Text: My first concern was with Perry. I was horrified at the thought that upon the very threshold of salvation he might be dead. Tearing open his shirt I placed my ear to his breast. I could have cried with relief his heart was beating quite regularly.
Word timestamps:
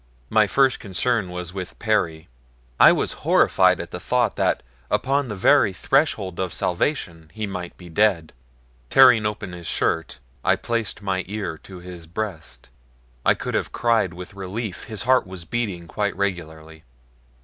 My 0.31 0.47
first 0.47 0.79
concern 0.79 1.29
was 1.29 1.53
with 1.53 1.77
Perry. 1.77 2.27
I 2.79 2.91
was 2.91 3.13
horrified 3.21 3.79
at 3.79 3.91
the 3.91 3.99
thought 3.99 4.35
that 4.35 4.63
upon 4.89 5.27
the 5.27 5.35
very 5.35 5.73
threshold 5.73 6.39
of 6.39 6.55
salvation 6.55 7.29
he 7.35 7.45
might 7.45 7.77
be 7.77 7.87
dead. 7.87 8.33
Tearing 8.89 9.27
open 9.27 9.51
his 9.51 9.67
shirt 9.67 10.17
I 10.43 10.55
placed 10.55 11.03
my 11.03 11.23
ear 11.27 11.55
to 11.59 11.81
his 11.81 12.07
breast. 12.07 12.67
I 13.23 13.35
could 13.35 13.53
have 13.53 13.71
cried 13.71 14.15
with 14.15 14.33
relief 14.33 14.85
his 14.85 15.03
heart 15.03 15.27
was 15.27 15.45
beating 15.45 15.87
quite 15.87 16.15
regularly. 16.15 16.83